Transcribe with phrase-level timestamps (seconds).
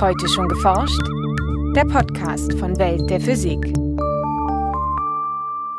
[0.00, 1.00] Heute schon geforscht?
[1.76, 3.72] Der Podcast von Welt der Physik.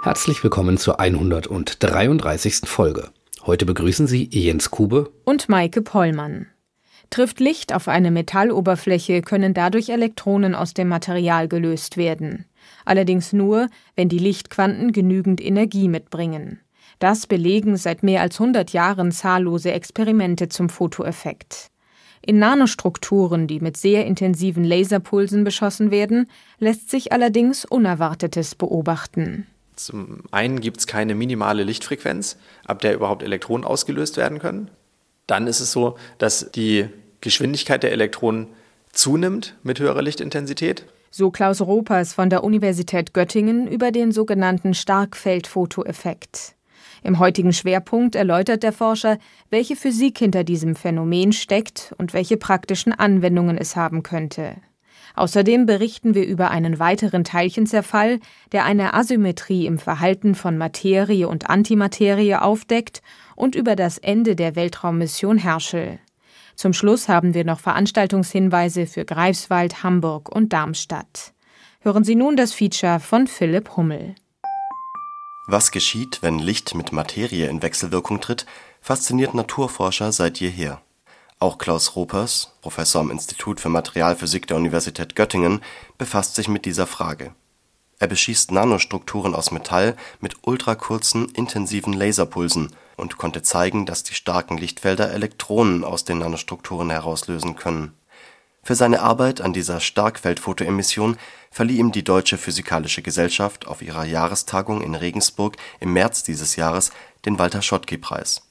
[0.04, 2.62] Herzlich willkommen zur 133.
[2.64, 3.10] Folge.
[3.46, 6.48] Heute begrüßen Sie Jens Kube und Maike Pollmann.
[7.10, 12.46] Trifft Licht auf eine Metalloberfläche, können dadurch Elektronen aus dem Material gelöst werden.
[12.86, 16.62] Allerdings nur, wenn die Lichtquanten genügend Energie mitbringen.
[17.00, 21.70] Das belegen seit mehr als 100 Jahren zahllose Experimente zum Fotoeffekt.
[22.28, 29.46] In Nanostrukturen, die mit sehr intensiven Laserpulsen beschossen werden, lässt sich allerdings Unerwartetes beobachten.
[29.76, 34.72] Zum einen gibt es keine minimale Lichtfrequenz, ab der überhaupt Elektronen ausgelöst werden können.
[35.28, 36.88] Dann ist es so, dass die
[37.22, 38.48] Geschwindigkeit der Elektronen
[38.92, 40.86] zunimmt mit höherer Lichtintensität.
[41.12, 46.55] So Klaus Ropers von der Universität Göttingen über den sogenannten Starkfeldfotoeffekt.
[47.06, 49.20] Im heutigen Schwerpunkt erläutert der Forscher,
[49.52, 54.56] welche Physik hinter diesem Phänomen steckt und welche praktischen Anwendungen es haben könnte.
[55.14, 58.20] Außerdem berichten wir über einen weiteren Teilchenzerfall,
[58.54, 63.04] der eine Asymmetrie im Verhalten von Materie und Antimaterie aufdeckt
[63.36, 66.00] und über das Ende der Weltraummission Herschel.
[66.56, 71.34] Zum Schluss haben wir noch Veranstaltungshinweise für Greifswald, Hamburg und Darmstadt.
[71.82, 74.16] Hören Sie nun das Feature von Philipp Hummel.
[75.48, 78.48] Was geschieht, wenn Licht mit Materie in Wechselwirkung tritt,
[78.82, 80.82] fasziniert Naturforscher seit jeher.
[81.38, 85.62] Auch Klaus Ropers, Professor am Institut für Materialphysik der Universität Göttingen,
[86.00, 87.36] befasst sich mit dieser Frage.
[88.00, 94.58] Er beschießt Nanostrukturen aus Metall mit ultrakurzen, intensiven Laserpulsen und konnte zeigen, dass die starken
[94.58, 97.94] Lichtfelder Elektronen aus den Nanostrukturen herauslösen können
[98.66, 101.18] für seine Arbeit an dieser Starkfeldfotoemission
[101.56, 106.92] verlieh ihm die Deutsche Physikalische Gesellschaft auf ihrer Jahrestagung in Regensburg im März dieses Jahres
[107.24, 108.42] den Walter-Schottky-Preis.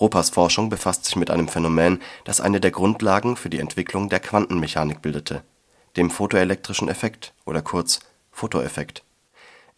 [0.00, 4.18] Ropers Forschung befasst sich mit einem Phänomen, das eine der Grundlagen für die Entwicklung der
[4.18, 5.44] Quantenmechanik bildete,
[5.96, 8.00] dem photoelektrischen Effekt oder kurz
[8.32, 9.04] Photoeffekt.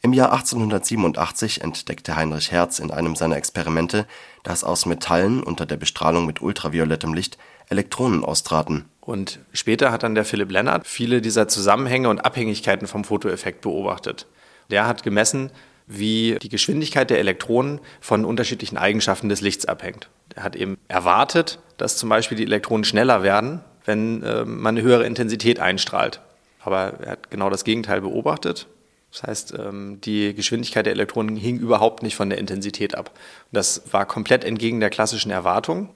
[0.01, 4.07] Im Jahr 1887 entdeckte Heinrich Hertz in einem seiner Experimente,
[4.43, 7.37] dass aus Metallen unter der Bestrahlung mit ultraviolettem Licht
[7.71, 13.05] Elektronen austraten und später hat dann der Philipp Lennart viele dieser Zusammenhänge und Abhängigkeiten vom
[13.05, 14.27] Fotoeffekt beobachtet.
[14.71, 15.51] Der hat gemessen,
[15.87, 20.09] wie die Geschwindigkeit der Elektronen von unterschiedlichen Eigenschaften des Lichts abhängt.
[20.37, 24.87] Er hat eben erwartet, dass zum Beispiel die Elektronen schneller werden, wenn äh, man eine
[24.87, 26.21] höhere Intensität einstrahlt.
[26.61, 28.69] Aber er hat genau das Gegenteil beobachtet.
[29.11, 33.11] Das heißt, ähm, die Geschwindigkeit der Elektronen hing überhaupt nicht von der Intensität ab.
[33.51, 35.89] Das war komplett entgegen der klassischen Erwartung.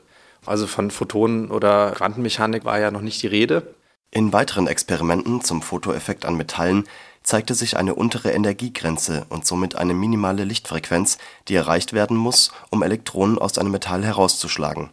[0.47, 3.75] Also von Photonen oder Quantenmechanik war ja noch nicht die Rede.
[4.10, 6.84] In weiteren Experimenten zum Fotoeffekt an Metallen
[7.22, 11.19] zeigte sich eine untere Energiegrenze und somit eine minimale Lichtfrequenz,
[11.49, 14.91] die erreicht werden muss, um Elektronen aus einem Metall herauszuschlagen.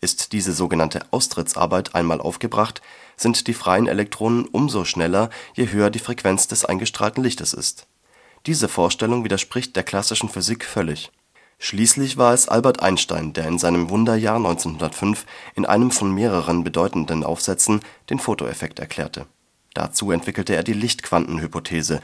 [0.00, 2.80] Ist diese sogenannte Austrittsarbeit einmal aufgebracht,
[3.16, 7.86] sind die freien Elektronen umso schneller, je höher die Frequenz des eingestrahlten Lichtes ist.
[8.46, 11.12] Diese Vorstellung widerspricht der klassischen Physik völlig
[11.64, 15.24] Schließlich war es Albert Einstein, der in seinem Wunderjahr 1905
[15.54, 19.26] in einem von mehreren bedeutenden Aufsätzen den Fotoeffekt erklärte.
[19.72, 22.00] Dazu entwickelte er die Lichtquantenhypothese: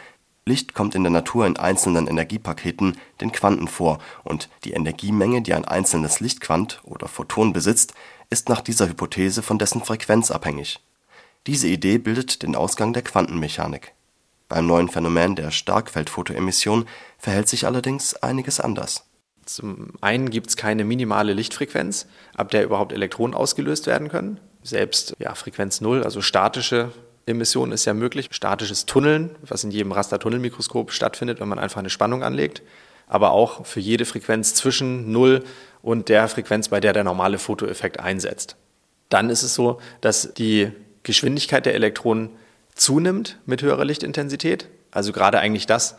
[0.47, 5.55] Licht kommt in der Natur in einzelnen Energiepaketen, den Quanten, vor, und die Energiemenge, die
[5.55, 7.95] ein einzelnes Lichtquant oder Photon besitzt,
[8.31, 10.79] ist nach dieser Hypothese von dessen Frequenz abhängig.
[11.49, 13.93] Diese Idee bildet den Ausgang der Quantenmechanik.
[14.49, 16.87] Beim neuen Phänomen der Starkfeldfotoemission
[17.19, 19.08] verhält sich allerdings einiges anders
[19.48, 24.38] zum einen gibt es keine minimale Lichtfrequenz, ab der überhaupt Elektronen ausgelöst werden können.
[24.62, 26.92] Selbst ja, Frequenz 0, also statische
[27.26, 28.28] Emission ist ja möglich.
[28.31, 32.62] Statisches Tunneln, was in jedem Rastertunnelmikroskop stattfindet, wenn man einfach eine Spannung anlegt.
[33.06, 35.42] Aber auch für jede Frequenz zwischen 0
[35.82, 38.56] und der Frequenz, bei der der normale Fotoeffekt einsetzt.
[39.09, 40.72] Dann ist es so, dass die
[41.03, 42.30] Geschwindigkeit der Elektronen
[42.75, 44.69] zunimmt mit höherer Lichtintensität.
[44.91, 45.97] Also gerade eigentlich das,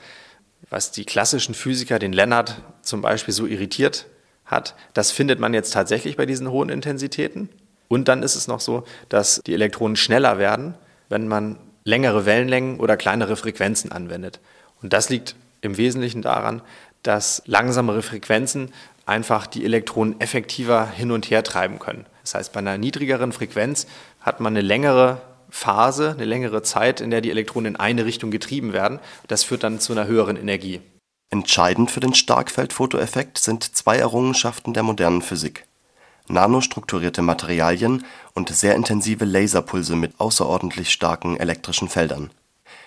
[0.69, 4.05] was die klassischen Physiker, den Lennart zum Beispiel, so irritiert
[4.45, 7.49] hat, das findet man jetzt tatsächlich bei diesen hohen Intensitäten.
[7.87, 10.75] Und dann ist es noch so, dass die Elektronen schneller werden,
[11.07, 14.39] wenn man längere Wellenlängen oder kleinere Frequenzen anwendet.
[14.81, 16.61] Und das liegt im Wesentlichen daran,
[17.03, 18.71] dass langsamere Frequenzen
[19.05, 22.05] einfach die Elektronen effektiver hin und her treiben können.
[22.21, 23.87] Das heißt, bei einer niedrigeren Frequenz
[24.21, 28.31] hat man eine längere Phase, eine längere Zeit, in der die Elektronen in eine Richtung
[28.31, 28.99] getrieben werden.
[29.27, 30.81] Das führt dann zu einer höheren Energie.
[31.29, 35.65] Entscheidend für den Starkfeldfotoeffekt sind zwei Errungenschaften der modernen Physik:
[36.27, 42.31] nanostrukturierte Materialien und sehr intensive Laserpulse mit außerordentlich starken elektrischen Feldern.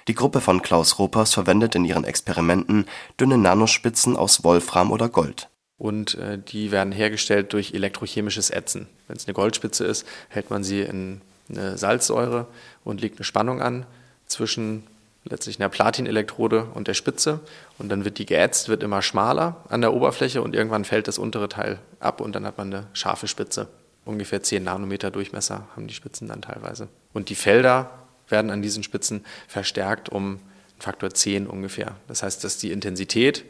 [0.08, 2.86] Die Gruppe von Klaus Ropers verwendet in ihren Experimenten
[3.20, 5.48] dünne Nanospitzen aus Wolfram oder Gold.
[5.78, 8.88] Und äh, die werden hergestellt durch elektrochemisches Ätzen.
[9.06, 12.46] Wenn es eine Goldspitze ist, hält man sie in eine Salzsäure
[12.84, 13.86] und legt eine Spannung an
[14.26, 14.84] zwischen
[15.24, 17.40] letztlich einer Platinelektrode und der Spitze
[17.78, 21.18] und dann wird die geätzt, wird immer schmaler an der Oberfläche und irgendwann fällt das
[21.18, 23.68] untere Teil ab und dann hat man eine scharfe Spitze.
[24.04, 26.88] Ungefähr 10 Nanometer Durchmesser haben die Spitzen dann teilweise.
[27.12, 27.90] Und die Felder
[28.28, 30.40] werden an diesen Spitzen verstärkt um
[30.80, 31.94] Faktor 10 ungefähr.
[32.08, 33.44] Das heißt, dass die Intensität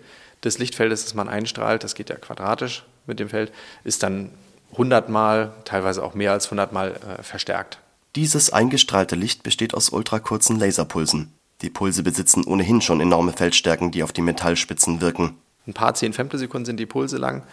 [0.44, 3.52] des Lichtfeldes, das man einstrahlt, das geht ja quadratisch mit dem Feld,
[3.84, 4.30] ist dann
[4.72, 7.78] 100 Mal, teilweise auch mehr als 100 Mal äh, verstärkt.
[8.14, 11.32] Dieses eingestrahlte Licht besteht aus ultrakurzen Laserpulsen.
[11.62, 15.34] Die Pulse besitzen ohnehin schon enorme Feldstärken, die auf die Metallspitzen wirken.
[15.66, 17.44] Ein paar 10 Femtosekunden sind die Pulse lang.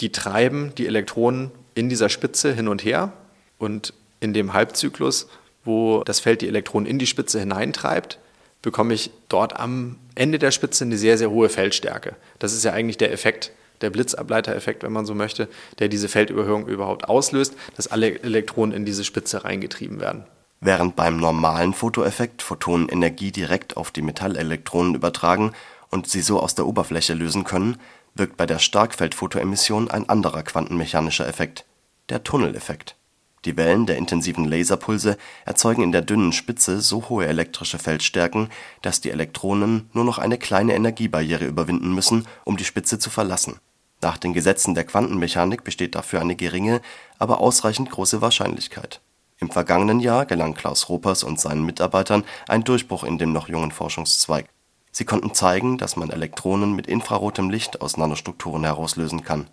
[0.00, 3.14] Die treiben die Elektronen in dieser Spitze hin und her.
[3.56, 5.28] Und in dem Halbzyklus,
[5.64, 8.18] wo das Feld die Elektronen in die Spitze hineintreibt,
[8.60, 12.16] bekomme ich dort am Ende der Spitze eine sehr, sehr hohe Feldstärke.
[12.38, 13.52] Das ist ja eigentlich der Effekt,
[13.84, 15.48] der Blitzableitereffekt, wenn man so möchte,
[15.78, 20.24] der diese Feldüberhöhung überhaupt auslöst, dass alle Elektronen in diese Spitze reingetrieben werden.
[20.60, 25.52] Während beim normalen Fotoeffekt Photonen Energie direkt auf die Metallelektronen übertragen
[25.90, 27.76] und sie so aus der Oberfläche lösen können,
[28.14, 31.66] wirkt bei der Starkfeldfotoemission ein anderer quantenmechanischer Effekt,
[32.08, 32.96] der Tunneleffekt.
[33.44, 38.48] Die Wellen der intensiven Laserpulse erzeugen in der dünnen Spitze so hohe elektrische Feldstärken,
[38.80, 43.58] dass die Elektronen nur noch eine kleine Energiebarriere überwinden müssen, um die Spitze zu verlassen.
[44.04, 46.82] Nach den Gesetzen der Quantenmechanik besteht dafür eine geringe,
[47.18, 49.00] aber ausreichend große Wahrscheinlichkeit.
[49.38, 53.72] Im vergangenen Jahr gelang Klaus Ropers und seinen Mitarbeitern ein Durchbruch in dem noch jungen
[53.72, 54.50] Forschungszweig.
[54.92, 59.48] Sie konnten zeigen, dass man Elektronen mit infrarotem Licht aus Nanostrukturen herauslösen kann.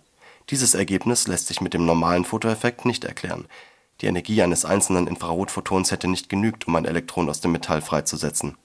[0.50, 3.46] Dieses Ergebnis lässt sich mit dem normalen Fotoeffekt nicht erklären
[4.02, 8.56] die Energie eines einzelnen Infrarotphotons hätte nicht genügt, um ein Elektron aus dem Metall freizusetzen.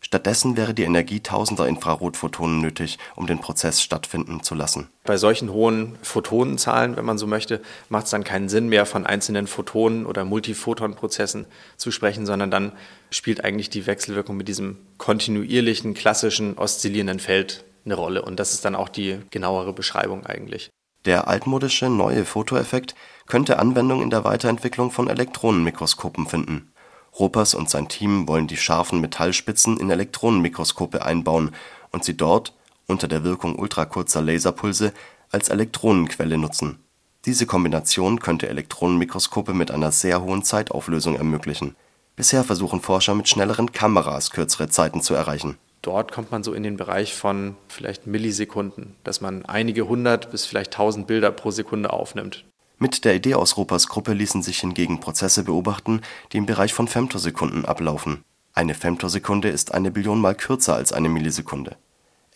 [0.00, 4.88] Stattdessen wäre die Energie tausender Infrarotphotonen nötig, um den Prozess stattfinden zu lassen.
[5.04, 9.06] Bei solchen hohen Photonenzahlen, wenn man so möchte, macht es dann keinen Sinn mehr, von
[9.06, 11.46] einzelnen Photonen oder Multiphotonprozessen
[11.76, 12.72] zu sprechen, sondern dann
[13.10, 18.22] spielt eigentlich die Wechselwirkung mit diesem kontinuierlichen, klassischen, oszillierenden Feld eine Rolle.
[18.22, 20.70] Und das ist dann auch die genauere Beschreibung eigentlich.
[21.04, 22.94] Der altmodische neue Fotoeffekt
[23.26, 26.72] könnte Anwendung in der Weiterentwicklung von Elektronenmikroskopen finden.
[27.18, 31.54] Ropers und sein Team wollen die scharfen Metallspitzen in Elektronenmikroskope einbauen
[31.90, 32.54] und sie dort
[32.86, 34.92] unter der Wirkung ultrakurzer Laserpulse
[35.30, 36.78] als Elektronenquelle nutzen.
[37.24, 41.76] Diese Kombination könnte Elektronenmikroskope mit einer sehr hohen Zeitauflösung ermöglichen.
[42.16, 46.62] Bisher versuchen Forscher mit schnelleren Kameras kürzere Zeiten zu erreichen dort kommt man so in
[46.62, 51.92] den Bereich von vielleicht Millisekunden, dass man einige hundert bis vielleicht tausend Bilder pro Sekunde
[51.92, 52.44] aufnimmt.
[52.80, 56.00] Mit der Idee aus Ropers Gruppe ließen sich hingegen Prozesse beobachten,
[56.32, 58.22] die im Bereich von Femtosekunden ablaufen.
[58.54, 61.76] Eine Femtosekunde ist eine Billion Mal kürzer als eine Millisekunde.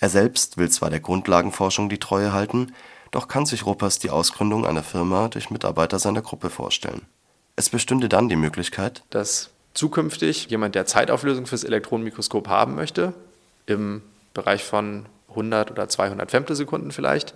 [0.01, 2.75] Er selbst will zwar der Grundlagenforschung die Treue halten,
[3.13, 7.03] doch kann sich Ropers die Ausgründung einer Firma durch Mitarbeiter seiner Gruppe vorstellen.
[7.55, 13.15] Es bestünde dann die Möglichkeit, dass zukünftig jemand, der Zeitauflösung fürs Elektronenmikroskop haben möchte,
[13.67, 14.03] im
[14.35, 17.35] Bereich von 100 oder 200 Femtosekunden vielleicht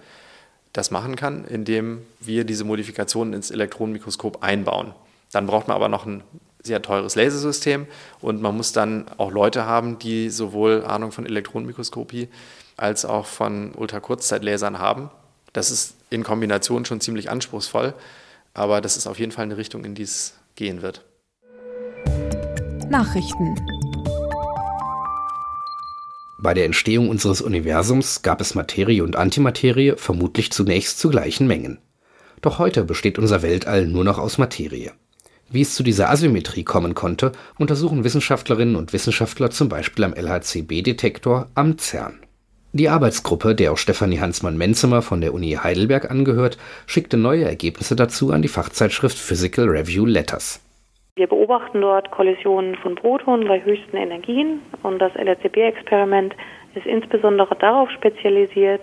[0.73, 4.95] das machen kann, indem wir diese Modifikationen ins Elektronenmikroskop einbauen.
[5.33, 6.23] Dann braucht man aber noch ein
[6.63, 7.87] sehr teures Lasersystem
[8.21, 12.29] und man muss dann auch Leute haben, die sowohl Ahnung von Elektronenmikroskopie
[12.77, 15.11] als auch von Ultrakurzzeitlasern haben.
[15.53, 17.95] Das ist in Kombination schon ziemlich anspruchsvoll,
[18.53, 21.05] aber das ist auf jeden Fall eine Richtung, in die es gehen wird.
[22.91, 23.57] Nachrichten
[26.39, 31.79] bei der Entstehung unseres Universums gab es Materie und Antimaterie vermutlich zunächst zu gleichen Mengen.
[32.43, 34.93] Doch heute besteht unser Weltall nur noch aus Materie.
[35.49, 41.49] Wie es zu dieser Asymmetrie kommen konnte, untersuchen Wissenschaftlerinnen und Wissenschaftler zum Beispiel am LHCb-Detektor
[41.55, 42.21] am CERN.
[42.73, 48.33] Die Arbeitsgruppe, der auch Stefanie Hansmann-Menzemer von der Uni Heidelberg angehört, schickte neue Ergebnisse dazu
[48.33, 50.61] an die Fachzeitschrift Physical Review Letters.
[51.19, 56.35] Wir beobachten dort Kollisionen von Protonen bei höchsten Energien und das LHCb-Experiment
[56.75, 58.83] ist insbesondere darauf spezialisiert,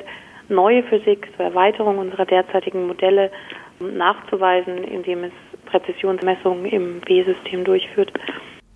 [0.49, 3.31] neue Physik zur Erweiterung unserer derzeitigen Modelle
[3.79, 5.31] nachzuweisen, indem es
[5.67, 8.11] Präzisionsmessungen im B-System durchführt.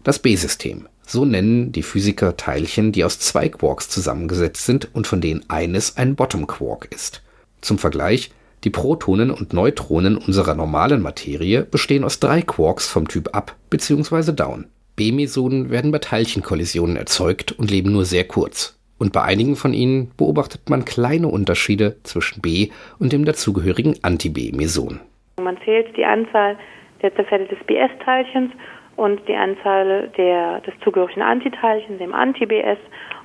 [0.04, 0.88] Das B-System.
[1.02, 5.98] So nennen die Physiker Teilchen, die aus zwei Quarks zusammengesetzt sind und von denen eines
[5.98, 7.24] ein Bottom Quark ist.
[7.62, 8.30] Zum Vergleich,
[8.64, 14.32] die Protonen und Neutronen unserer normalen Materie bestehen aus drei Quarks vom Typ Up bzw.
[14.34, 14.66] Down.
[14.96, 18.78] B-Mesonen werden bei Teilchenkollisionen erzeugt und leben nur sehr kurz.
[18.98, 25.00] Und bei einigen von ihnen beobachtet man kleine Unterschiede zwischen B und dem dazugehörigen Anti-B-Meson.
[25.40, 26.58] Man zählt die Anzahl
[27.04, 28.52] der Zerfälle des BS-Teilchens
[28.96, 32.80] und die Anzahl der, des zugehörigen Antiteilchens, dem Anti-BS.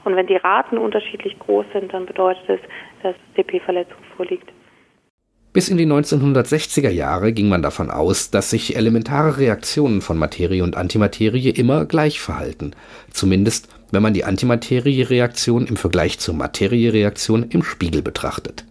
[0.05, 2.61] Und wenn die Raten unterschiedlich groß sind, dann bedeutet es,
[3.03, 4.53] dass DP-Verletzung vorliegt.
[5.53, 10.65] Bis in die 1960er Jahre ging man davon aus, dass sich elementare Reaktionen von Materie
[10.65, 12.73] und Antimaterie immer gleich verhalten,
[13.11, 18.65] zumindest wenn man die Antimateriereaktion im Vergleich zur Materiereaktion im Spiegel betrachtet.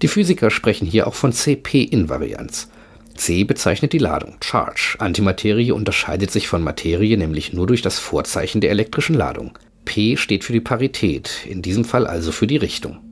[0.00, 2.70] Die Physiker sprechen hier auch von CP-Invarianz.
[3.14, 4.96] C bezeichnet die Ladung, Charge.
[4.98, 9.58] Antimaterie unterscheidet sich von Materie nämlich nur durch das Vorzeichen der elektrischen Ladung.
[9.84, 13.05] P steht für die Parität, in diesem Fall also für die Richtung.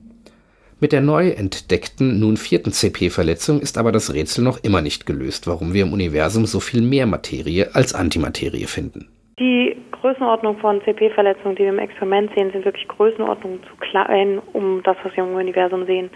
[0.85, 5.47] Mit der neu entdeckten, nun vierten CP-Verletzung ist aber das Rätsel noch immer nicht gelöst,
[5.47, 9.09] warum wir im Universum so viel mehr Materie als Antimaterie finden.
[9.39, 14.83] Die Größenordnung von CP-Verletzungen, die wir im Experiment sehen, sind wirklich Größenordnungen zu klein, um
[14.85, 16.11] das, was wir im Universum sehen,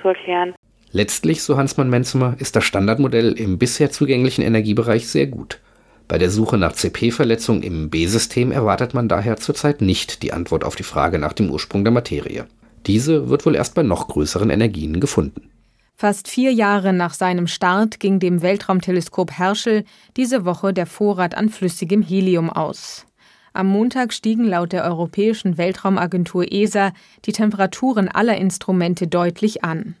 [0.00, 0.54] zu erklären.
[0.92, 5.58] Letztlich, so Hansmann Menzemer, ist das Standardmodell im bisher zugänglichen Energiebereich sehr gut.
[6.06, 10.76] Bei der Suche nach CP-Verletzungen im B-System erwartet man daher zurzeit nicht die Antwort auf
[10.76, 12.46] die Frage nach dem Ursprung der Materie.
[12.86, 15.50] Diese wird wohl erst bei noch größeren Energien gefunden.
[15.94, 19.84] Fast vier Jahre nach seinem Start ging dem Weltraumteleskop Herschel
[20.16, 23.06] diese Woche der Vorrat an flüssigem Helium aus.
[23.52, 26.92] Am Montag stiegen laut der Europäischen Weltraumagentur ESA
[27.26, 29.94] die Temperaturen aller Instrumente deutlich an.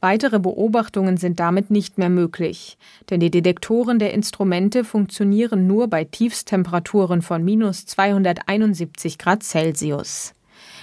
[0.00, 2.76] Weitere Beobachtungen sind damit nicht mehr möglich,
[3.08, 10.35] denn die Detektoren der Instrumente funktionieren nur bei Tiefstemperaturen von minus 271 Grad Celsius.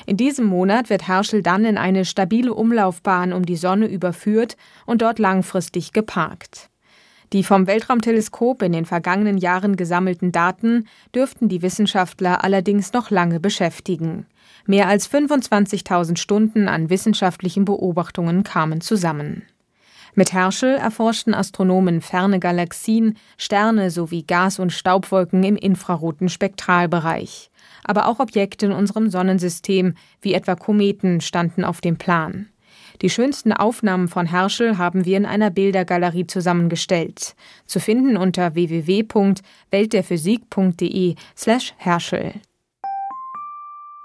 [0.06, 5.02] In diesem Monat wird Herschel dann in eine stabile Umlaufbahn um die Sonne überführt und
[5.02, 6.70] dort langfristig geparkt.
[7.34, 13.40] Die vom Weltraumteleskop in den vergangenen Jahren gesammelten Daten dürften die Wissenschaftler allerdings noch lange
[13.40, 14.28] beschäftigen.
[14.68, 19.44] Mehr als 25.000 Stunden an wissenschaftlichen Beobachtungen kamen zusammen.
[20.16, 27.50] Mit Herschel erforschten Astronomen ferne Galaxien, Sterne sowie Gas- und Staubwolken im infraroten Spektralbereich
[27.84, 32.48] aber auch Objekte in unserem Sonnensystem, wie etwa Kometen, standen auf dem Plan.
[33.02, 37.34] Die schönsten Aufnahmen von Herschel haben wir in einer Bildergalerie zusammengestellt.
[37.66, 42.34] Zu finden unter www.weltderphysik.de slash Herschel.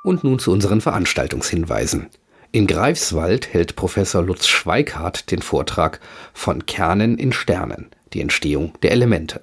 [0.03, 2.07] Und nun zu unseren Veranstaltungshinweisen.
[2.51, 6.01] In Greifswald hält Professor Lutz Schweikart den Vortrag
[6.33, 9.43] von Kernen in Sternen, die Entstehung der Elemente.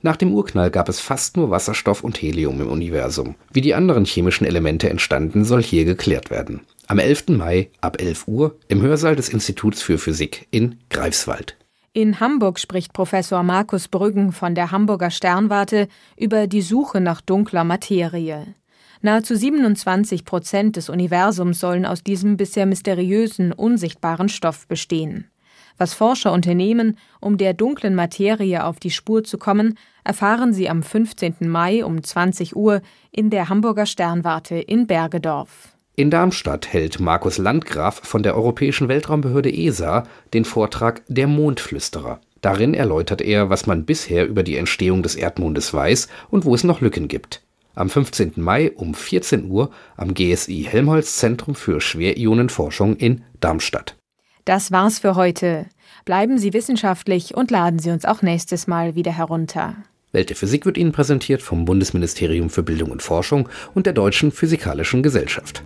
[0.00, 3.34] Nach dem Urknall gab es fast nur Wasserstoff und Helium im Universum.
[3.52, 6.62] Wie die anderen chemischen Elemente entstanden, soll hier geklärt werden.
[6.86, 7.28] Am 11.
[7.30, 11.56] Mai ab 11 Uhr im Hörsaal des Instituts für Physik in Greifswald.
[11.92, 17.64] In Hamburg spricht Professor Markus Brüggen von der Hamburger Sternwarte über die Suche nach dunkler
[17.64, 18.54] Materie.
[19.00, 25.30] Nahezu 27 Prozent des Universums sollen aus diesem bisher mysteriösen, unsichtbaren Stoff bestehen.
[25.76, 30.82] Was Forscher unternehmen, um der dunklen Materie auf die Spur zu kommen, erfahren Sie am
[30.82, 31.36] 15.
[31.48, 35.76] Mai um 20 Uhr in der Hamburger Sternwarte in Bergedorf.
[35.94, 42.20] In Darmstadt hält Markus Landgraf von der Europäischen Weltraumbehörde ESA den Vortrag Der Mondflüsterer.
[42.40, 46.64] Darin erläutert er, was man bisher über die Entstehung des Erdmondes weiß und wo es
[46.64, 47.42] noch Lücken gibt.
[47.78, 48.32] Am 15.
[48.34, 53.96] Mai um 14 Uhr am GSI Helmholtz Zentrum für Schwerionenforschung in Darmstadt.
[54.44, 55.66] Das war's für heute.
[56.04, 59.76] Bleiben Sie wissenschaftlich und laden Sie uns auch nächstes Mal wieder herunter.
[60.10, 64.32] Welt der Physik wird Ihnen präsentiert vom Bundesministerium für Bildung und Forschung und der Deutschen
[64.32, 65.62] Physikalischen Gesellschaft.